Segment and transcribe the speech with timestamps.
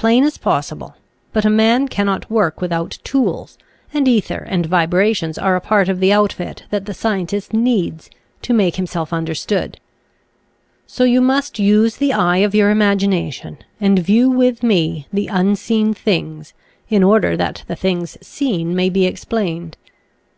[0.24, 0.96] plain as possible,
[1.34, 3.58] but a man cannot work with out tools,
[3.92, 8.08] and ether and vibrations are a part of the outfit that the scientist needs,
[8.40, 9.78] to make himself understood.
[10.86, 15.92] So you must use the eye of your imagination and view with me the unseen
[15.92, 16.54] things
[16.88, 19.76] in order that the things seen may be explained.